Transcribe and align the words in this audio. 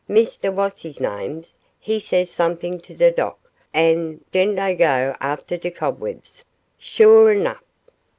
Misteh 0.07 0.49
what's 0.49 0.81
his 0.81 0.99
names 0.99 1.55
he 1.79 1.99
says 1.99 2.31
something 2.31 2.79
to 2.79 2.95
de 2.95 3.11
docteh, 3.11 3.37
an' 3.71 4.21
den 4.31 4.55
dey 4.55 4.73
goes 4.73 5.15
afteh 5.21 5.61
de 5.61 5.69
cobwebs, 5.69 6.43
suah 6.79 7.33
'nough. 7.35 7.61